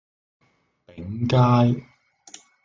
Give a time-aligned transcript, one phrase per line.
[0.87, 0.95] 昺
[1.29, 1.83] 街